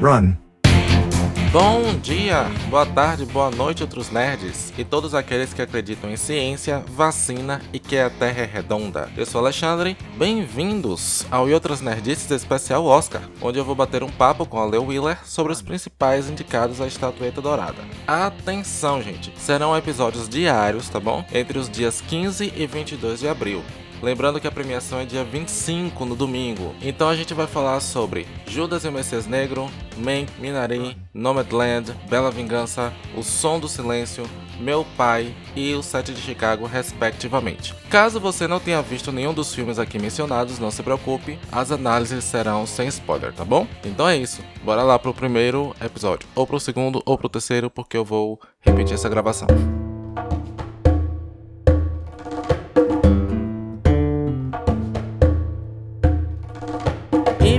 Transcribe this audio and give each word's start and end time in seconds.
Run. 0.00 0.34
Bom 1.50 1.98
dia, 2.02 2.44
boa 2.68 2.84
tarde, 2.84 3.24
boa 3.24 3.50
noite, 3.50 3.82
outros 3.82 4.10
nerds 4.10 4.70
e 4.76 4.84
todos 4.84 5.14
aqueles 5.14 5.54
que 5.54 5.62
acreditam 5.62 6.10
em 6.10 6.16
ciência, 6.16 6.84
vacina 6.86 7.62
e 7.72 7.78
que 7.78 7.96
a 7.96 8.10
Terra 8.10 8.42
é 8.42 8.44
redonda. 8.44 9.08
Eu 9.16 9.24
sou 9.24 9.40
Alexandre, 9.40 9.96
bem-vindos 10.18 11.24
ao 11.30 11.48
E 11.48 11.54
Outras 11.54 11.80
Nerdices 11.80 12.30
Especial 12.30 12.84
Oscar, 12.84 13.22
onde 13.40 13.58
eu 13.58 13.64
vou 13.64 13.74
bater 13.74 14.02
um 14.02 14.10
papo 14.10 14.44
com 14.44 14.58
a 14.58 14.66
Leo 14.66 14.84
Wheeler 14.84 15.18
sobre 15.24 15.50
os 15.50 15.62
principais 15.62 16.28
indicados 16.28 16.78
à 16.78 16.86
estatueta 16.86 17.40
dourada. 17.40 17.82
Atenção, 18.06 19.00
gente, 19.00 19.32
serão 19.38 19.74
episódios 19.74 20.28
diários, 20.28 20.90
tá 20.90 21.00
bom? 21.00 21.24
Entre 21.32 21.58
os 21.58 21.70
dias 21.70 22.02
15 22.02 22.52
e 22.54 22.66
22 22.66 23.20
de 23.20 23.28
abril. 23.28 23.62
Lembrando 24.02 24.40
que 24.40 24.46
a 24.46 24.52
premiação 24.52 25.00
é 25.00 25.04
dia 25.04 25.24
25 25.24 26.04
no 26.04 26.14
domingo. 26.14 26.74
Então 26.82 27.08
a 27.08 27.16
gente 27.16 27.34
vai 27.34 27.46
falar 27.46 27.80
sobre 27.80 28.26
Judas 28.46 28.84
e 28.84 28.88
o 28.88 28.92
Messias 28.92 29.26
Negro, 29.26 29.70
Man, 29.96 30.26
Minari, 30.38 30.96
Nomadland, 31.14 31.94
Bela 32.08 32.30
Vingança, 32.30 32.92
O 33.16 33.22
Som 33.22 33.58
do 33.58 33.68
Silêncio, 33.68 34.24
Meu 34.60 34.84
Pai 34.96 35.34
e 35.54 35.74
O 35.74 35.82
Sete 35.82 36.12
de 36.12 36.20
Chicago, 36.20 36.66
respectivamente. 36.66 37.74
Caso 37.88 38.20
você 38.20 38.46
não 38.46 38.60
tenha 38.60 38.82
visto 38.82 39.10
nenhum 39.10 39.32
dos 39.32 39.54
filmes 39.54 39.78
aqui 39.78 39.98
mencionados, 39.98 40.58
não 40.58 40.70
se 40.70 40.82
preocupe, 40.82 41.38
as 41.50 41.70
análises 41.70 42.24
serão 42.24 42.66
sem 42.66 42.88
spoiler, 42.88 43.32
tá 43.32 43.44
bom? 43.44 43.66
Então 43.84 44.08
é 44.08 44.16
isso, 44.16 44.42
bora 44.62 44.82
lá 44.82 44.98
pro 44.98 45.14
primeiro 45.14 45.74
episódio, 45.80 46.28
ou 46.34 46.46
pro 46.46 46.60
segundo 46.60 47.02
ou 47.06 47.16
pro 47.16 47.28
terceiro, 47.28 47.70
porque 47.70 47.96
eu 47.96 48.04
vou 48.04 48.38
repetir 48.60 48.94
essa 48.94 49.08
gravação. 49.08 49.46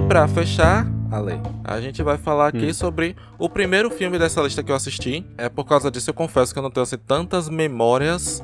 E 0.07 0.09
pra 0.09 0.25
fechar, 0.25 0.87
Ale, 1.11 1.33
a 1.65 1.81
gente 1.81 2.01
vai 2.01 2.17
falar 2.17 2.47
aqui 2.47 2.67
Hum. 2.67 2.73
sobre 2.73 3.13
o 3.37 3.49
primeiro 3.49 3.89
filme 3.91 4.17
dessa 4.17 4.41
lista 4.41 4.63
que 4.63 4.71
eu 4.71 4.75
assisti. 4.75 5.25
É 5.37 5.49
por 5.49 5.65
causa 5.65 5.91
disso 5.91 6.09
eu 6.09 6.13
confesso 6.13 6.53
que 6.53 6.59
eu 6.59 6.63
não 6.63 6.71
tenho 6.71 6.83
assim, 6.83 6.97
tantas 6.97 7.49
memórias 7.49 8.41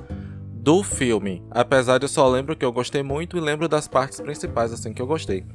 do 0.51 0.83
filme. 0.83 1.41
Apesar 1.49 1.99
de 1.99 2.03
eu 2.05 2.09
só 2.09 2.27
lembro 2.27 2.53
que 2.55 2.65
eu 2.65 2.71
gostei 2.73 3.01
muito 3.01 3.37
e 3.37 3.39
lembro 3.39 3.69
das 3.69 3.87
partes 3.87 4.19
principais 4.19 4.73
assim 4.73 4.93
que 4.93 5.01
eu 5.01 5.07
gostei. 5.07 5.45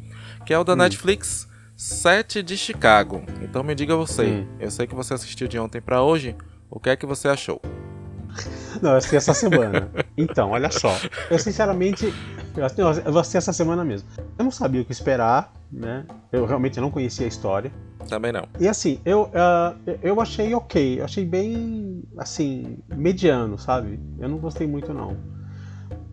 Que 0.47 0.55
é 0.55 0.59
o 0.59 0.65
da 0.65 0.75
Netflix, 0.75 1.47
Sete 1.77 2.43
de 2.43 2.57
Chicago. 2.57 3.23
Então 3.43 3.63
me 3.63 3.75
diga 3.75 3.95
você, 3.95 4.25
Hum. 4.25 4.47
eu 4.59 4.71
sei 4.71 4.87
que 4.87 4.95
você 4.95 5.13
assistiu 5.13 5.47
de 5.47 5.59
ontem 5.59 5.81
pra 5.81 6.03
hoje, 6.03 6.35
o 6.71 6.81
que 6.81 6.89
é 6.89 6.97
que 6.97 7.05
você 7.05 7.29
achou? 7.29 7.61
Não, 8.81 8.93
eu 8.93 8.97
assisti 8.97 9.17
essa 9.17 9.35
semana. 9.35 9.91
Então, 10.17 10.51
olha 10.53 10.71
só. 10.71 10.97
Eu 11.31 11.39
sinceramente. 11.39 12.13
Eu 12.57 12.65
assisti, 12.65 12.81
eu 12.81 13.19
assisti 13.19 13.37
essa 13.37 13.53
semana 13.53 13.85
mesmo. 13.85 14.09
Eu 14.39 14.45
não 14.45 14.51
sabia 14.51 14.81
o 14.81 14.85
que 14.85 14.93
esperar, 14.93 15.53
né? 15.71 16.05
Eu 16.33 16.47
realmente 16.47 16.81
não 16.81 16.91
conhecia 16.91 17.27
a 17.27 17.29
história. 17.29 17.73
Também 18.09 18.33
não. 18.33 18.49
E 18.59 18.67
assim, 18.69 19.01
eu, 19.05 19.31
ah, 19.35 19.75
eu 20.03 20.21
achei 20.21 20.55
ok. 20.55 21.01
Eu 21.01 21.05
achei 21.05 21.25
bem, 21.25 22.03
assim, 22.17 22.79
mediano, 22.89 23.59
sabe? 23.59 24.01
Eu 24.19 24.29
não 24.29 24.39
gostei 24.39 24.67
muito, 24.67 24.95
não. 24.95 25.17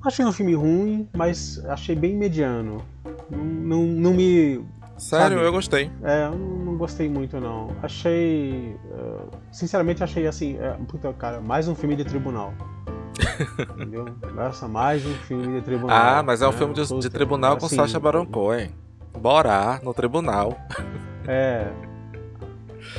Achei 0.04 0.26
um 0.26 0.32
filme 0.32 0.54
ruim, 0.54 1.10
mas 1.16 1.64
achei 1.66 1.96
bem 1.96 2.16
mediano. 2.16 2.82
Não, 3.30 3.44
não, 3.44 3.84
não 3.84 4.14
me. 4.14 4.64
Sério, 4.98 5.38
Sabe? 5.38 5.48
eu 5.48 5.52
gostei. 5.52 5.92
É, 6.04 6.26
eu 6.26 6.38
não, 6.38 6.78
gostei 6.78 7.10
muito, 7.10 7.40
não. 7.40 7.70
Achei. 7.82 8.78
ah, 8.94 9.38
sinceramente, 9.52 10.04
achei 10.04 10.28
assim. 10.28 10.58
é, 10.60 10.72
puta, 10.88 11.12
cara, 11.14 11.42
mais 11.42 11.68
um 11.68 11.76
filme 11.76 11.96
de 11.96 12.04
tribunal. 12.04 12.54
Entendeu? 13.76 14.06
Nossa, 14.34 14.68
mais 14.68 15.06
um 15.06 15.14
filme 15.14 15.60
de 15.60 15.62
tribunal. 15.62 15.98
Ah, 15.98 16.24
mas 16.24 16.42
é 16.42 16.48
um 16.48 16.52
né? 16.52 16.58
filme 16.58 16.74
de, 16.74 16.82
de 16.82 16.88
Puta, 16.88 17.10
tribunal 17.10 17.58
com 17.58 17.66
assim, 17.66 17.76
Sacha 17.76 18.00
Baron 18.00 18.26
Cohen. 18.26 18.70
Bora 19.20 19.80
no 19.84 19.94
tribunal. 19.94 20.58
É, 21.28 21.68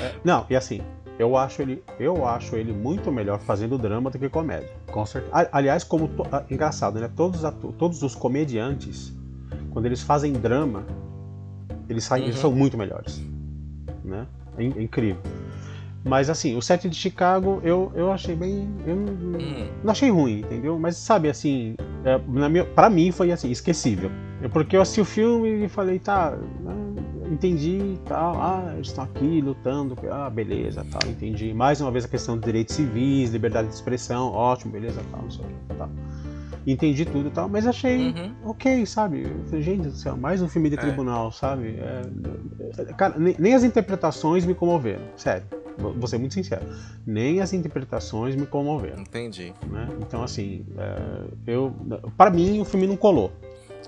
é, 0.01 0.15
Não, 0.25 0.45
e 0.51 0.57
assim, 0.57 0.81
eu 1.19 1.37
acho 1.37 1.63
ele, 1.63 1.83
eu 1.99 2.27
acho 2.27 2.57
ele 2.57 2.73
muito 2.73 3.13
melhor 3.13 3.39
fazendo 3.39 3.79
drama 3.79 4.11
do 4.11 4.19
que 4.19 4.29
comédia. 4.29 4.71
Com 4.91 5.07
certeza. 5.07 5.49
Aliás, 5.53 5.85
como 5.85 6.09
to- 6.09 6.27
engraçado, 6.51 6.99
né? 7.01 7.11
Todos, 7.15 7.41
os 7.41 7.45
atu- 7.45 7.73
todos 7.73 8.03
os 8.03 8.15
comediantes, 8.15 9.15
quando 9.71 9.87
eles 9.87 10.03
fazem 10.03 10.33
drama, 10.33 10.85
eles, 11.89 12.05
saem, 12.05 12.25
eles 12.25 12.37
Uhum. 12.37 12.43
são 12.43 12.53
muito 12.53 12.77
melhores, 12.77 13.23
né? 14.05 14.27
É, 14.59 14.63
in- 14.65 14.75
é 14.77 14.83
incrível. 14.83 15.21
Mas 16.07 16.31
assim, 16.31 16.57
o 16.57 16.63
set 16.63 16.89
de 16.89 16.95
Chicago 16.97 17.61
eu, 17.65 17.91
eu 17.95 18.13
achei 18.13 18.37
bem, 18.37 18.69
eu 18.87 18.95
não, 18.95 19.41
Hum. 19.41 19.69
não 19.83 19.91
achei 19.91 20.09
ruim, 20.09 20.39
entendeu? 20.41 20.79
Mas 20.79 20.97
sabe 20.97 21.29
assim, 21.29 21.75
é, 22.05 22.17
na 22.29 22.49
minha, 22.49 22.65
pra 22.65 22.89
mim 22.89 23.11
foi 23.11 23.33
assim, 23.33 23.51
esquecível. 23.51 24.11
É 24.41 24.47
Porque 24.49 24.77
eu 24.77 24.81
assisti 24.83 25.01
o 25.01 25.05
filme 25.05 25.65
e 25.65 25.69
falei, 25.69 25.99
tá, 25.99 26.39
ah, 26.67 27.27
entendi 27.29 27.79
e 27.79 28.01
tal, 28.07 28.37
ah, 28.41 28.71
eles 28.75 28.87
estão 28.89 29.03
aqui 29.03 29.41
lutando, 29.41 29.97
ah, 30.13 30.31
beleza, 30.31 30.87
tal, 30.89 31.03
entendi. 31.11 31.53
Mais 31.53 31.81
uma 31.81 31.91
vez 31.91 32.05
a 32.05 32.09
questão 32.09 32.39
de 32.39 32.45
direitos 32.45 32.77
civis, 32.77 33.31
liberdade 33.31 33.67
de 33.69 33.75
expressão, 33.75 34.31
ótimo, 34.31 34.73
beleza, 34.73 35.01
tal, 35.11 35.23
não 35.23 35.31
sei 35.31 35.45
o 35.45 35.49
que, 35.49 35.75
tal. 35.77 35.91
Entendi 36.67 37.05
tudo 37.05 37.29
e 37.29 37.31
tal, 37.31 37.49
mas 37.49 37.67
achei 37.67 38.09
Uhum. 38.09 38.33
ok, 38.45 38.85
sabe? 38.87 39.27
Eu 39.53 39.61
Gente 39.63 39.83
do 39.89 39.93
céu, 39.93 40.17
mais 40.17 40.41
um 40.43 40.49
filme 40.49 40.69
de 40.71 40.77
É. 40.77 40.81
tribunal, 40.81 41.33
sabe? 41.33 41.77
É, 41.81 42.03
é, 42.79 42.85
cara, 42.95 43.15
nem, 43.19 43.35
nem 43.39 43.55
as 43.55 43.65
interpretações 43.65 44.45
me 44.47 44.55
comoveram, 44.55 45.03
sério. 45.17 45.47
Vou 45.79 46.07
ser 46.07 46.19
muito 46.19 46.35
sincero. 46.35 46.67
Nem 47.07 47.41
as 47.41 47.53
interpretações 47.53 48.35
me 48.35 48.47
comoveram 48.47 49.03
Entendi. 49.03 49.53
né? 49.67 49.89
Então, 50.01 50.23
assim, 50.23 50.65
é, 50.79 51.25
eu, 51.47 51.75
para 52.17 52.31
mim 52.31 52.61
o 52.61 52.65
filme 52.65 52.87
não 52.87 52.97
colou. 52.97 53.33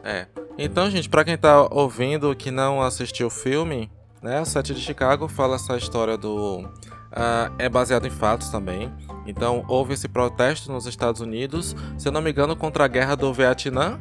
É. 0.04 0.26
Então, 0.56 0.90
gente, 0.90 1.08
pra 1.08 1.24
quem 1.24 1.36
tá 1.36 1.66
ouvindo 1.70 2.34
que 2.36 2.50
não 2.50 2.82
assistiu 2.82 3.28
o 3.28 3.30
filme, 3.30 3.90
né? 4.22 4.40
O 4.40 4.44
Sete 4.44 4.74
de 4.74 4.80
Chicago 4.80 5.28
fala 5.28 5.56
essa 5.56 5.76
história 5.76 6.16
do. 6.16 6.68
ah, 7.12 7.50
é 7.58 7.68
baseado 7.68 8.06
em 8.06 8.10
fatos 8.10 8.48
também. 8.50 8.92
Então, 9.26 9.64
houve 9.68 9.94
esse 9.94 10.08
protesto 10.08 10.72
nos 10.72 10.86
Estados 10.86 11.20
Unidos, 11.20 11.76
se 11.96 12.08
eu 12.08 12.12
não 12.12 12.22
me 12.22 12.30
engano, 12.30 12.56
contra 12.56 12.84
a 12.84 12.88
guerra 12.88 13.14
do 13.14 13.32
Vietnã, 13.32 14.00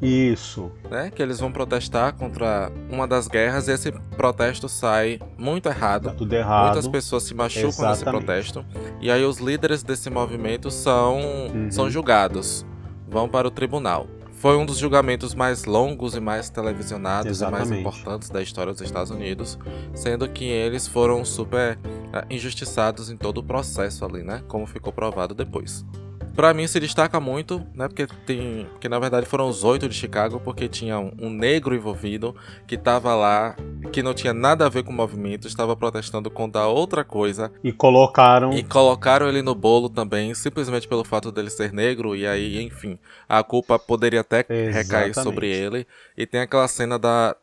Isso, 0.00 0.70
né? 0.90 1.10
Que 1.14 1.22
eles 1.22 1.40
vão 1.40 1.50
protestar 1.50 2.14
contra 2.14 2.70
uma 2.90 3.06
das 3.08 3.28
guerras 3.28 3.66
e 3.68 3.72
esse 3.72 3.92
protesto 4.16 4.68
sai 4.68 5.18
muito 5.38 5.64
tá 5.64 5.70
errado. 5.70 6.14
tudo 6.16 6.32
errado. 6.34 6.66
Muitas 6.74 6.88
pessoas 6.88 7.22
se 7.22 7.34
machucam 7.34 7.68
nesse 7.68 7.82
Exatamente. 7.82 8.24
protesto. 8.24 8.64
E 9.00 9.10
aí 9.10 9.24
os 9.24 9.38
líderes 9.38 9.82
desse 9.82 10.10
movimento 10.10 10.70
são, 10.70 11.18
Uhum. 11.18 11.70
são 11.70 11.88
julgados. 11.90 12.64
Vão 13.08 13.28
para 13.28 13.48
o 13.48 13.50
tribunal. 13.50 14.06
Foi 14.32 14.56
um 14.58 14.66
dos 14.66 14.76
julgamentos 14.76 15.34
mais 15.34 15.64
longos 15.64 16.14
e 16.14 16.20
mais 16.20 16.50
televisionados 16.50 17.40
e 17.40 17.44
mais 17.44 17.54
Exatamente. 17.62 17.80
importantes 17.80 18.28
da 18.28 18.42
história 18.42 18.72
dos 18.72 18.82
Estados 18.82 19.10
Unidos, 19.10 19.58
sendo 19.94 20.28
que 20.28 20.44
eles 20.44 20.86
foram 20.86 21.24
super 21.24 21.78
ah, 22.12 22.24
injustiçados 22.28 23.10
em 23.10 23.16
todo 23.16 23.38
o 23.38 23.42
processo 23.42 24.04
ali, 24.04 24.22
né? 24.22 24.42
Como 24.46 24.66
ficou 24.66 24.92
provado 24.92 25.34
depois. 25.34 25.84
Pra 26.36 26.52
mim 26.52 26.66
se 26.66 26.78
destaca 26.78 27.18
muito, 27.18 27.66
né? 27.74 27.88
Porque 27.88 28.06
tem. 28.26 28.68
Que 28.78 28.90
na 28.90 28.98
verdade 28.98 29.24
foram 29.24 29.48
os 29.48 29.64
oito 29.64 29.88
de 29.88 29.94
Chicago, 29.94 30.38
porque 30.38 30.68
tinha 30.68 30.98
um, 30.98 31.10
um 31.18 31.30
negro 31.30 31.74
envolvido 31.74 32.36
que 32.66 32.76
tava 32.76 33.14
lá, 33.14 33.56
que 33.90 34.02
não 34.02 34.12
tinha 34.12 34.34
nada 34.34 34.66
a 34.66 34.68
ver 34.68 34.82
com 34.82 34.90
o 34.92 34.94
movimento, 34.94 35.48
estava 35.48 35.74
protestando 35.74 36.30
contra 36.30 36.66
outra 36.66 37.02
coisa. 37.02 37.50
E 37.64 37.72
colocaram. 37.72 38.52
E 38.52 38.62
colocaram 38.62 39.26
ele 39.28 39.40
no 39.40 39.54
bolo 39.54 39.88
também, 39.88 40.34
simplesmente 40.34 40.86
pelo 40.86 41.04
fato 41.04 41.32
dele 41.32 41.48
ser 41.48 41.72
negro, 41.72 42.14
e 42.14 42.26
aí, 42.26 42.62
enfim, 42.62 42.98
a 43.26 43.42
culpa 43.42 43.78
poderia 43.78 44.20
até 44.20 44.38
recair 44.38 45.08
Exatamente. 45.08 45.22
sobre 45.22 45.48
ele. 45.48 45.86
E 46.14 46.26
tem 46.26 46.40
aquela 46.42 46.68
cena 46.68 46.98
da. 46.98 47.34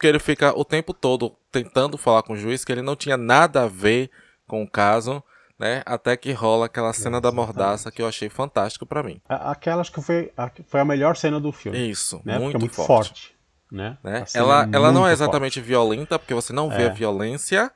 que 0.00 0.06
ele 0.06 0.18
fica 0.18 0.58
o 0.58 0.64
tempo 0.64 0.94
todo 0.94 1.34
tentando 1.52 1.98
falar 1.98 2.22
com 2.22 2.32
o 2.32 2.36
juiz 2.36 2.64
que 2.64 2.72
ele 2.72 2.82
não 2.82 2.96
tinha 2.96 3.18
nada 3.18 3.64
a 3.64 3.68
ver 3.68 4.10
com 4.46 4.62
o 4.62 4.70
caso, 4.70 5.22
né? 5.58 5.82
Até 5.84 6.16
que 6.16 6.32
rola 6.32 6.66
aquela 6.66 6.92
cena 6.92 7.20
da 7.20 7.28
Exatamente. 7.28 7.46
mordaça 7.46 7.90
que 7.90 8.00
eu 8.02 8.06
achei 8.06 8.28
fantástico 8.28 8.86
pra 8.86 9.02
mim. 9.02 9.20
a- 9.28 9.50
Aquela 9.52 9.80
acho 9.80 9.92
que 9.92 10.00
foi 10.00 10.32
a, 10.36 10.50
foi 10.66 10.80
a 10.80 10.84
melhor 10.84 11.16
cena 11.16 11.40
do 11.40 11.50
filme. 11.52 11.90
Isso, 11.90 12.16
né? 12.24 12.34
Porque 12.34 12.38
muito, 12.44 12.56
é 12.56 12.60
muito 12.60 12.74
forte. 12.74 12.88
forte. 12.88 13.38
né? 13.70 13.98
né? 14.02 14.24
Ela, 14.34 14.64
é 14.64 14.68
ela 14.72 14.92
não 14.92 15.06
é 15.06 15.12
exatamente 15.12 15.60
violenta, 15.60 16.18
porque 16.18 16.32
você 16.34 16.52
não 16.52 16.68
vê 16.70 16.84
É. 16.84 16.86
a 16.86 16.92
violência, 16.92 17.70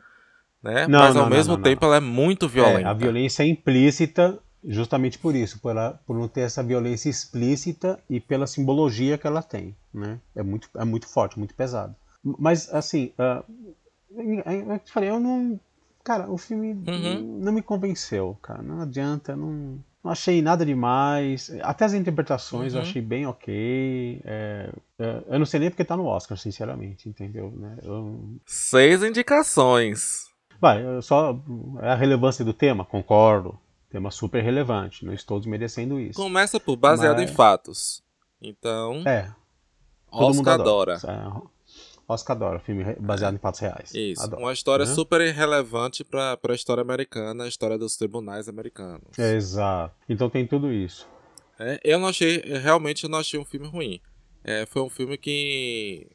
né? 0.63 0.87
Não, 0.87 1.01
Mas 1.01 1.17
ao 1.17 1.23
não, 1.25 1.31
mesmo 1.31 1.57
não, 1.57 1.63
tempo 1.63 1.85
ela 1.85 1.97
é 1.97 2.01
muito 2.01 2.49
forte. 2.49 2.61
É, 2.61 2.65
violenta. 2.69 2.89
a 2.91 2.95
violência 2.95 3.43
é 3.43 3.47
implícita 3.47 4.39
justamente 4.65 5.19
por 5.19 5.35
isso, 5.35 5.59
por, 5.61 5.73
ela, 5.73 6.01
por 6.07 6.17
não 6.17 6.29
ter 6.29 6.43
essa 6.43 6.63
violência 6.63 7.11
explícita 7.11 7.99
e 8.09 8.21
pela 8.21 8.47
simbologia 8.47 9.19
que 9.19 9.27
ela 9.27 9.43
tem, 9.43 9.77
né? 9.93 10.21
É 10.37 10.43
muito, 10.43 10.69
é 10.77 10.85
muito 10.85 11.09
forte, 11.09 11.37
muito 11.37 11.53
pesado. 11.55 11.97
Mas, 12.25 12.73
assim, 12.73 13.13
ah, 13.19 13.43
eu 14.17 14.79
te 14.79 14.93
falei, 14.93 15.11
eu 15.11 15.19
não... 15.19 15.59
Cara, 16.05 16.31
o 16.31 16.37
filme 16.37 16.73
Uhum. 16.73 17.39
não 17.41 17.53
me 17.53 17.63
convenceu, 17.63 18.37
cara. 18.43 18.61
Não 18.63 18.81
adianta, 18.83 19.37
não, 19.37 19.79
não 20.03 20.11
achei 20.11 20.43
nada 20.43 20.67
demais. 20.67 21.51
Até 21.63 21.85
as 21.85 21.95
interpretações 21.95 22.75
eu 22.75 22.81
Uhum. 22.81 22.87
achei 22.87 23.01
bem 23.01 23.25
ok. 23.27 24.21
É, 24.25 24.73
é, 24.99 25.23
eu 25.29 25.39
não 25.39 25.47
sei 25.47 25.61
nem 25.61 25.71
porque 25.71 25.85
tá 25.85 25.97
no 25.97 26.07
Oscar, 26.07 26.37
sinceramente, 26.37 27.09
entendeu? 27.09 27.53
Né? 27.57 27.79
Eu- 27.85 28.37
Seis 28.47 29.03
indicações. 29.03 30.27
Vai, 30.61 30.85
eu 30.85 31.03
só 31.03 31.39
é 31.81 31.91
a 31.91 31.95
relevância 31.95 32.45
do 32.45 32.53
tema, 32.53 32.85
concordo. 32.85 33.59
Tema 33.91 34.11
super 34.11 34.43
relevante, 34.43 35.05
não 35.05 35.13
estou 35.13 35.39
desmerecendo 35.39 36.01
isso. 36.01 36.21
Começa 36.21 36.59
por 36.59 36.77
baseado 36.77 37.19
Mas- 37.19 37.31
em 37.31 37.35
fatos. 37.35 38.03
Então, 38.41 39.03
É, 39.07 39.31
todo 40.11 40.35
mundo 40.35 40.39
Oscar 40.49 40.55
adora. 40.55 40.99
É, 42.13 42.15
Oscar 42.15 42.37
adora 42.37 42.61
filme 42.61 42.85
baseado 43.01 43.35
em 43.35 43.39
fatos 43.39 43.61
reais. 43.61 43.95
Isso. 43.95 44.23
Adoro, 44.23 44.43
Uma 44.43 44.53
história 44.53 44.85
né? 44.85 44.95
super 44.95 45.21
relevante 45.33 46.05
para 46.05 46.39
a 46.49 46.55
história 46.55 46.81
americana, 46.81 47.45
a 47.45 47.49
história 47.49 47.79
dos 47.79 47.97
tribunais 47.97 48.49
americanos. 48.49 49.19
Exato. 49.19 49.95
Então 50.09 50.29
tem 50.29 50.47
tudo 50.47 50.73
isso. 50.73 51.09
É, 51.59 51.81
eu 51.85 51.99
não 51.99 52.09
achei, 52.09 52.39
realmente 52.39 53.05
eu 53.05 53.11
não 53.11 53.19
achei 53.19 53.39
um 53.39 53.45
filme 53.45 53.67
ruim. 53.67 54.01
É, 54.45 54.67
foi 54.67 54.83
um 54.83 54.91
filme 54.91 55.17
que 55.17 56.11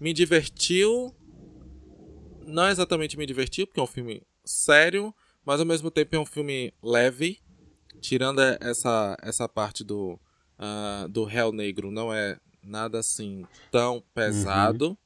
me 0.00 0.12
divertiu. 0.12 1.14
Não 2.46 2.68
exatamente 2.68 3.16
me 3.18 3.26
divertiu, 3.26 3.66
porque 3.66 3.80
é 3.80 3.82
um 3.82 3.86
filme 3.86 4.22
sério, 4.44 5.14
mas 5.44 5.60
ao 5.60 5.66
mesmo 5.66 5.90
tempo 5.90 6.16
é 6.16 6.18
um 6.18 6.26
filme 6.26 6.72
leve. 6.82 7.40
Tirando 8.00 8.40
essa, 8.40 9.16
essa 9.20 9.48
parte 9.48 9.84
do, 9.84 10.18
uh, 10.58 11.08
do 11.08 11.24
réu 11.24 11.52
negro, 11.52 11.90
não 11.90 12.14
é 12.14 12.38
nada 12.62 13.00
assim 13.00 13.44
tão 13.70 14.02
pesado, 14.14 14.96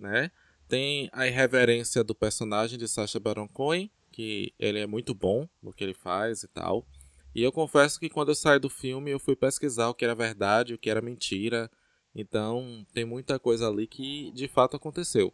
né? 0.00 0.30
Tem 0.68 1.08
a 1.12 1.26
irreverência 1.26 2.02
do 2.02 2.14
personagem 2.14 2.78
de 2.78 2.88
Sacha 2.88 3.18
Baron 3.18 3.48
Cohen, 3.48 3.90
que 4.10 4.54
ele 4.58 4.78
é 4.78 4.86
muito 4.86 5.14
bom 5.14 5.48
no 5.62 5.72
que 5.72 5.82
ele 5.84 5.94
faz 5.94 6.42
e 6.42 6.48
tal. 6.48 6.86
E 7.34 7.42
eu 7.42 7.52
confesso 7.52 7.98
que 7.98 8.08
quando 8.08 8.30
eu 8.30 8.34
saí 8.34 8.58
do 8.58 8.68
filme, 8.68 9.10
eu 9.10 9.20
fui 9.20 9.36
pesquisar 9.36 9.88
o 9.88 9.94
que 9.94 10.04
era 10.04 10.14
verdade, 10.14 10.74
o 10.74 10.78
que 10.78 10.90
era 10.90 11.00
mentira. 11.00 11.70
Então, 12.14 12.84
tem 12.92 13.04
muita 13.04 13.38
coisa 13.38 13.68
ali 13.68 13.86
que 13.86 14.32
de 14.32 14.48
fato 14.48 14.76
aconteceu. 14.76 15.32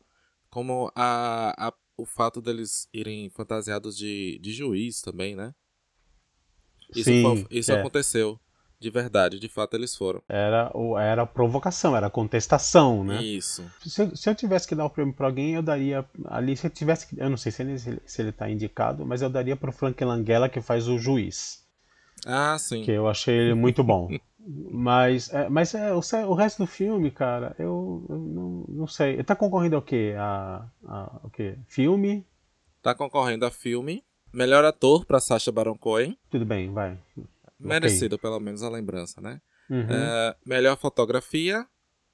Como 0.51 0.91
a, 0.95 1.69
a 1.69 1.73
o 1.97 2.05
fato 2.05 2.43
deles 2.43 2.89
irem 2.93 3.31
fantasiados 3.31 3.97
de, 3.97 4.39
de 4.41 4.53
juiz 4.53 5.01
também, 5.01 5.35
né? 5.35 5.55
Isso, 6.95 7.05
Sim, 7.05 7.47
isso 7.51 7.73
é. 7.73 7.81
aconteceu. 7.81 8.39
De 8.79 8.91
verdade, 8.91 9.39
de 9.39 9.49
fato 9.49 9.75
eles 9.75 9.97
foram. 9.97 10.23
Era, 10.29 10.71
era 11.01 11.27
provocação, 11.27 11.97
era 11.97 12.11
contestação, 12.11 13.03
né? 13.03 13.23
Isso. 13.23 13.65
Se 13.85 14.03
eu, 14.03 14.15
se 14.15 14.29
eu 14.29 14.35
tivesse 14.35 14.69
que 14.69 14.75
dar 14.75 14.85
o 14.85 14.91
prêmio 14.91 15.15
pra 15.15 15.27
alguém, 15.27 15.55
eu 15.55 15.63
daria. 15.63 16.05
Ali, 16.27 16.57
se 16.57 16.67
eu 16.67 16.71
tivesse 16.71 17.07
que. 17.07 17.19
Eu 17.19 17.31
não 17.31 17.39
sei 17.39 17.51
se 17.51 17.63
ele, 17.63 17.79
se 17.79 18.23
ele 18.23 18.33
tá 18.33 18.51
indicado, 18.51 19.07
mas 19.07 19.23
eu 19.23 19.31
daria 19.31 19.57
pro 19.57 19.73
Frank 19.73 20.05
Langella, 20.05 20.49
que 20.49 20.61
faz 20.61 20.89
o 20.89 20.99
juiz. 20.99 21.65
Ah, 22.27 22.57
sim. 22.59 22.83
Que 22.83 22.91
eu 22.91 23.09
achei 23.09 23.35
ele 23.35 23.55
muito 23.55 23.83
bom. 23.83 24.09
mas 24.71 25.33
é, 25.33 25.49
mas 25.49 25.75
é, 25.75 25.93
o, 25.95 26.01
o 26.29 26.35
resto 26.35 26.63
do 26.63 26.67
filme, 26.67 27.11
cara, 27.11 27.57
eu, 27.59 28.05
eu 28.09 28.19
não, 28.19 28.65
não 28.69 28.87
sei. 28.87 29.15
Ele 29.15 29.25
tá 29.25 29.35
concorrendo 29.35 29.77
ao 29.77 29.83
quê? 29.83 30.15
A, 30.19 30.67
a, 30.87 31.21
o 31.25 31.31
quê? 31.31 31.57
Filme? 31.67 32.27
Tá 32.83 32.95
concorrendo 32.95 33.47
a 33.47 33.51
filme. 33.51 34.05
Melhor 34.33 34.65
ator 34.65 35.07
pra 35.07 35.19
Sacha 35.19 35.51
Baron 35.51 35.79
Cohen. 35.79 36.17
Tudo 36.29 36.45
bem, 36.45 36.71
vai. 36.71 36.99
Merecido, 37.59 38.19
pelo 38.19 38.39
menos, 38.41 38.63
a 38.63 38.69
lembrança, 38.69 39.21
né? 39.21 39.41
Uhum. 39.69 39.87
É, 39.89 40.37
melhor 40.45 40.77
fotografia. 40.77 41.67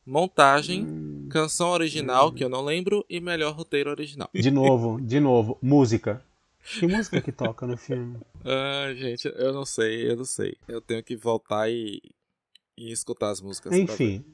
Montagem. 0.04 0.84
Hum, 0.84 1.28
Canção 1.30 1.70
original, 1.70 2.32
que 2.32 2.44
eu 2.44 2.48
não 2.48 2.64
lembro. 2.64 3.04
E 3.08 3.20
melhor 3.20 3.54
roteiro 3.54 3.90
original. 3.90 4.28
De 4.34 4.50
novo, 4.50 5.00
de 5.00 5.20
novo, 5.20 5.58
música. 5.62 6.22
Que 6.78 6.86
música 6.86 7.20
que 7.20 7.32
toca 7.32 7.66
no 7.66 7.76
filme? 7.76 8.18
Ah, 8.44 8.92
gente, 8.94 9.28
eu 9.36 9.52
não 9.52 9.64
sei, 9.64 10.10
eu 10.10 10.16
não 10.16 10.24
sei. 10.24 10.56
Eu 10.66 10.80
tenho 10.80 11.00
que 11.00 11.14
voltar 11.14 11.70
e, 11.70 12.02
e 12.76 12.90
escutar 12.90 13.30
as 13.30 13.40
músicas. 13.40 13.72
Enfim. 13.72 14.24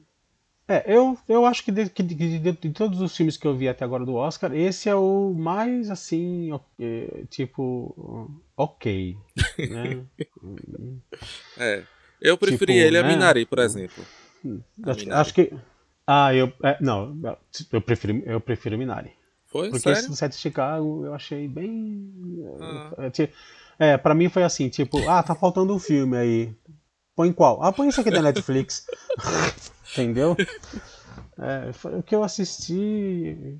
É, 0.69 0.83
eu, 0.85 1.17
eu 1.27 1.45
acho 1.47 1.63
que 1.65 1.71
de, 1.71 1.89
que 1.89 2.03
de- 2.03 2.13
de- 2.39 2.51
de- 2.51 2.69
todos 2.69 3.01
os 3.01 3.15
filmes 3.17 3.35
que 3.37 3.47
eu 3.47 3.55
vi 3.55 3.67
até 3.67 3.83
agora 3.83 4.05
do 4.05 4.13
Oscar, 4.13 4.53
esse 4.53 4.87
é 4.87 4.93
o 4.93 5.33
mais 5.35 5.89
assim, 5.89 6.51
é, 6.79 7.23
tipo, 7.29 8.29
ok. 8.55 9.17
Né? 9.57 10.03
É. 11.57 11.83
Eu 12.21 12.37
preferi 12.37 12.73
Tipo, 12.73 12.85
ele 12.87 12.97
a 12.97 13.01
né? 13.03 13.09
Minari, 13.09 13.45
por 13.45 13.59
exemplo. 13.59 14.03
acho, 14.85 14.99
Minari. 14.99 15.11
acho 15.21 15.33
que. 15.33 15.53
Ah, 16.05 16.33
eu. 16.35 16.51
é, 16.63 16.77
não, 16.81 17.17
eu 17.71 17.81
prefiro, 17.81 18.21
eu 18.25 18.39
prefiro 18.39 18.77
Minari. 18.77 19.11
Foi? 19.47 19.69
Porque 19.69 19.81
Sério? 19.81 19.97
esse 19.99 20.09
do 20.09 20.15
set 20.15 20.31
de 20.31 20.37
Chicago 20.37 21.05
eu 21.05 21.13
achei 21.15 21.47
bem. 21.47 22.13
Ah. 22.61 22.91
É, 23.79 23.91
é, 23.93 23.97
pra 23.97 24.13
mim 24.13 24.29
foi 24.29 24.43
assim, 24.43 24.69
tipo, 24.69 25.07
ah, 25.09 25.23
tá 25.23 25.33
faltando 25.33 25.73
um 25.73 25.79
filme 25.79 26.15
aí. 26.17 26.53
Põe 27.15 27.31
qual? 27.33 27.63
Ah, 27.63 27.71
põe 27.71 27.87
esse 27.87 27.99
aqui 27.99 28.11
da 28.11 28.21
Netflix. 28.21 28.85
Entendeu? 29.93 30.35
É, 31.41 31.71
foi 31.71 31.97
o 31.97 32.03
que 32.03 32.13
eu 32.13 32.21
assisti. 32.21 33.57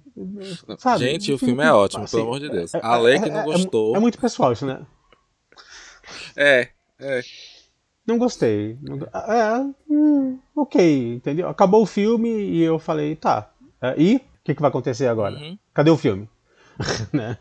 Sabe? 0.78 1.00
Gente, 1.06 1.32
o 1.32 1.38
filme 1.38 1.64
é 1.64 1.72
ótimo, 1.72 2.06
pelo 2.10 2.24
amor 2.24 2.40
de 2.42 2.50
Deus. 2.50 2.76
A 2.76 2.98
Lei 2.98 3.20
que 3.20 3.30
não 3.30 3.46
gostou. 3.46 3.96
É, 3.96 4.00
muito 4.00 4.20
pessoal 4.20 4.52
isso, 4.52 4.66
né? 4.66 4.86
É, 6.36 6.70
é. 7.00 7.22
Não 8.06 8.18
gostei. 8.18 8.78
Não 8.82 8.98
É, 9.14 9.66
hum, 9.90 10.40
ok, 10.56 11.16
entendeu? 11.16 11.48
Acabou 11.48 11.84
o 11.84 11.86
filme 11.86 12.30
e 12.30 12.62
eu 12.62 12.80
falei, 12.80 13.16
tá. 13.16 13.50
é, 13.82 13.96
e? 13.98 14.16
O 14.18 14.22
que, 14.44 14.56
que 14.56 14.62
vai 14.62 14.70
acontecer 14.70 15.08
agora? 15.08 15.38
Uhum. 15.38 15.58
Cadê 15.74 15.90
o 15.90 15.98
filme? 15.98 16.30
Né? 17.14 17.38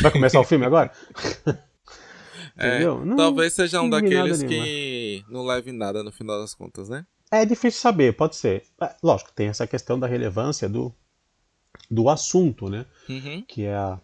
Vai 0.00 0.10
começar 0.12 0.40
o 0.40 0.44
filme 0.44 0.64
agora? 0.64 0.92
É, 2.54 2.68
Entendeu? 2.68 3.02
Não- 3.02 3.16
talvez 3.16 3.54
seja 3.54 3.80
um 3.80 3.88
daqueles 3.88 4.42
nenhuma. 4.42 4.66
que 4.66 5.24
não 5.30 5.46
leve 5.46 5.72
nada 5.72 6.02
no 6.02 6.12
final 6.12 6.38
das 6.38 6.54
contas, 6.54 6.86
né? 6.86 7.06
É 7.32 7.46
difícil 7.46 7.80
saber, 7.80 8.12
pode 8.14 8.36
ser. 8.36 8.62
É, 8.80 8.94
lógico, 9.02 9.32
tem 9.32 9.48
essa 9.48 9.66
questão 9.66 9.98
da 9.98 10.06
relevância 10.06 10.68
do, 10.68 10.94
do 11.90 12.10
assunto, 12.10 12.68
né? 12.68 12.84
Uhum. 13.08 13.42
Que 13.48 13.64
é 13.64 13.74
a, 13.74 13.98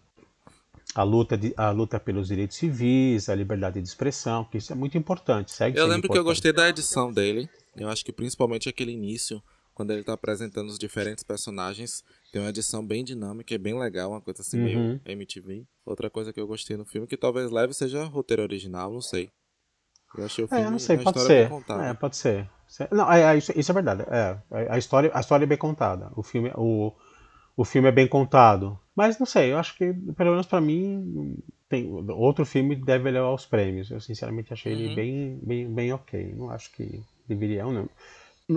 a, 0.95 1.03
luta 1.03 1.37
de, 1.37 1.53
a 1.55 1.71
luta 1.71 2.01
pelos 2.01 2.29
direitos 2.29 2.57
civis, 2.57 3.29
a 3.29 3.35
liberdade 3.35 3.83
de 3.83 3.87
expressão, 3.87 4.45
que 4.45 4.57
isso 4.57 4.73
é 4.73 4.75
muito 4.75 4.97
importante. 4.97 5.53
Segue 5.53 5.79
Eu 5.79 5.85
lembro 5.87 6.09
que 6.09 6.17
eu 6.17 6.23
importante. 6.23 6.37
gostei 6.37 6.53
da 6.55 6.69
edição 6.71 7.13
dele. 7.13 7.49
Eu 7.77 7.91
acho 7.91 8.03
que 8.03 8.13
principalmente 8.13 8.67
aquele 8.67 8.93
início, 8.93 9.43
quando 9.75 9.91
ele 9.93 10.03
tá 10.03 10.15
apresentando 10.15 10.71
os 10.71 10.79
diferentes 10.79 11.23
personagens, 11.23 12.03
tem 12.33 12.41
uma 12.41 12.49
edição 12.49 12.85
bem 12.85 13.05
dinâmica 13.05 13.53
e 13.55 13.59
bem 13.59 13.79
legal, 13.79 14.11
uma 14.11 14.23
coisa 14.23 14.41
assim 14.41 14.59
Uhum. 14.59 14.65
meio 14.65 15.01
MTV. 15.07 15.67
Outra 15.85 16.09
coisa 16.09 16.33
que 16.33 16.41
eu 16.41 16.47
gostei 16.47 16.79
no 16.79 16.87
filme, 16.87 17.07
que 17.07 17.17
talvez 17.17 17.51
leve 17.51 17.75
seja 17.75 18.05
roteiro 18.05 18.43
original, 18.43 18.91
não 18.91 19.03
sei. 19.03 19.31
Eu 20.17 20.25
achei 20.25 20.45
o 20.45 20.49
filme 20.49 20.65
É, 20.65 20.71
não 20.71 20.79
sei, 20.79 20.97
pode 20.97 21.21
ser. 21.21 21.51
É, 21.83 21.93
pode 21.93 22.17
ser. 22.17 22.49
Não, 22.91 23.11
é, 23.11 23.23
é, 23.35 23.39
isso, 23.39 23.53
isso 23.59 23.71
é 23.71 23.75
verdade. 23.75 24.03
É, 24.11 24.39
a, 24.71 24.79
história, 24.79 25.11
a 25.15 25.21
história 25.21 25.45
é 25.45 25.47
bem 25.47 25.59
contada. 25.59 26.11
O 26.15 26.23
filme, 26.23 26.53
o, 26.55 26.93
o 27.57 27.65
filme 27.65 27.89
é 27.89 27.93
bem 27.93 28.07
contado. 28.07 28.79
Mas 28.95 29.19
não 29.19 29.27
sei, 29.27 29.53
eu 29.53 29.59
acho 29.59 29.77
que, 29.77 29.93
pelo 30.17 30.31
menos 30.31 30.47
pra 30.47 30.61
mim, 30.61 31.37
tem, 31.69 31.91
outro 32.11 32.45
filme 32.45 32.77
deve 32.77 33.11
levar 33.11 33.33
os 33.33 33.47
prêmios. 33.47 33.91
Eu 33.91 34.01
sinceramente 34.01 34.53
achei 34.53 34.73
ele 34.73 34.89
Uhum. 34.89 34.95
bem, 34.95 35.41
bem, 35.43 35.75
bem 35.75 35.93
ok. 35.93 36.35
Não 36.37 36.51
acho 36.51 36.71
que 36.73 37.03
deveria. 37.27 37.65
Não, 37.65 37.89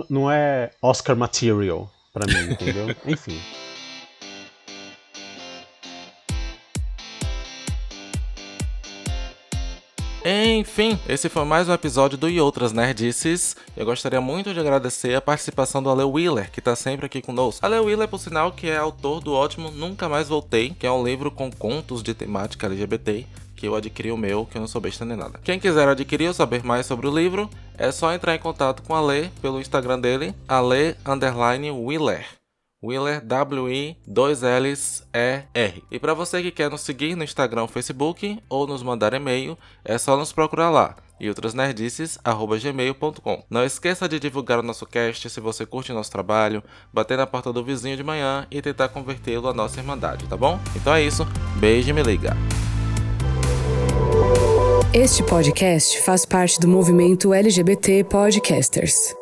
não 0.08 0.30
é 0.30 0.70
Oscar 0.80 1.16
material 1.16 1.90
pra 2.12 2.26
mim, 2.26 2.52
entendeu? 2.52 2.86
Enfim. 3.06 3.38
Enfim, 10.24 10.96
esse 11.08 11.28
foi 11.28 11.44
mais 11.44 11.68
um 11.68 11.72
episódio 11.72 12.16
do 12.16 12.30
E 12.30 12.40
Outras 12.40 12.72
Nerdices. 12.72 13.56
Eu 13.76 13.84
gostaria 13.84 14.20
muito 14.20 14.54
de 14.54 14.60
agradecer 14.60 15.16
a 15.16 15.20
participação 15.20 15.82
do 15.82 15.90
Ale 15.90 16.04
Wheeler, 16.04 16.48
que 16.52 16.60
tá 16.60 16.76
sempre 16.76 17.06
aqui 17.06 17.20
conosco. 17.20 17.66
Ale 17.66 17.80
Wheeler, 17.80 18.06
por 18.06 18.20
sinal, 18.20 18.52
que 18.52 18.68
é 18.68 18.76
autor 18.76 19.20
do 19.20 19.32
ótimo 19.32 19.72
Nunca 19.72 20.08
Mais 20.08 20.28
Voltei, 20.28 20.70
que 20.78 20.86
é 20.86 20.92
um 20.92 21.04
livro 21.04 21.28
com 21.28 21.50
contos 21.50 22.04
de 22.04 22.14
temática 22.14 22.68
LGBT, 22.68 23.26
que 23.56 23.66
eu 23.66 23.74
adquiri 23.74 24.12
o 24.12 24.16
meu, 24.16 24.46
que 24.46 24.56
eu 24.56 24.60
não 24.60 24.68
sou 24.68 24.80
besta 24.80 25.04
nem 25.04 25.16
nada. 25.16 25.40
Quem 25.42 25.58
quiser 25.58 25.88
adquirir 25.88 26.28
ou 26.28 26.34
saber 26.34 26.62
mais 26.62 26.86
sobre 26.86 27.08
o 27.08 27.14
livro, 27.14 27.50
é 27.76 27.90
só 27.90 28.12
entrar 28.12 28.36
em 28.36 28.38
contato 28.38 28.84
com 28.84 28.94
a 28.94 29.00
Ale 29.00 29.28
pelo 29.40 29.60
Instagram 29.60 29.98
dele, 29.98 30.32
Ale 30.46 30.94
underline 32.82 33.02
Wheeler. 33.20 33.20
Wheeler 33.20 33.20
W-I 33.20 33.96
2 34.06 34.42
L's 34.42 35.06
E 35.12 35.42
R. 35.54 35.82
Para 36.00 36.14
você 36.14 36.42
que 36.42 36.50
quer 36.50 36.70
nos 36.70 36.80
seguir 36.80 37.14
no 37.16 37.24
Instagram 37.24 37.66
Facebook 37.66 38.42
ou 38.48 38.66
nos 38.66 38.82
mandar 38.82 39.12
e-mail, 39.12 39.56
é 39.84 39.98
só 39.98 40.16
nos 40.16 40.32
procurar 40.32 40.70
lá. 40.70 40.96
E 41.20 41.28
outras 41.28 41.54
nerdices@gmail.com. 41.54 43.44
Não 43.48 43.64
esqueça 43.64 44.08
de 44.08 44.18
divulgar 44.18 44.58
o 44.58 44.62
nosso 44.62 44.84
cast 44.86 45.30
se 45.30 45.40
você 45.40 45.64
curte 45.64 45.92
o 45.92 45.94
nosso 45.94 46.10
trabalho, 46.10 46.64
bater 46.92 47.16
na 47.16 47.26
porta 47.26 47.52
do 47.52 47.62
vizinho 47.62 47.96
de 47.96 48.02
manhã 48.02 48.46
e 48.50 48.60
tentar 48.60 48.88
convertê-lo 48.88 49.46
à 49.48 49.54
nossa 49.54 49.78
irmandade, 49.78 50.26
tá 50.26 50.36
bom? 50.36 50.58
Então 50.74 50.92
é 50.92 51.02
isso. 51.02 51.24
Beijo 51.56 51.90
e 51.90 51.92
me 51.92 52.02
liga. 52.02 52.36
Este 54.92 55.22
podcast 55.22 56.02
faz 56.02 56.26
parte 56.26 56.58
do 56.60 56.66
movimento 56.68 57.32
LGBT 57.32 58.04
Podcasters. 58.04 59.21